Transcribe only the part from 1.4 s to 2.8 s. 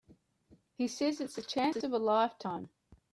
chance of a lifetime.